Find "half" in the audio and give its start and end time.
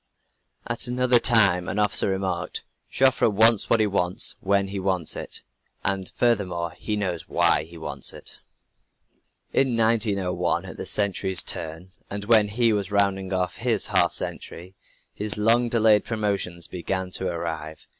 13.93-14.11